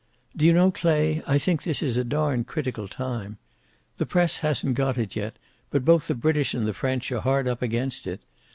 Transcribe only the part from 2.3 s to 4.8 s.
critical time. The press, hasn't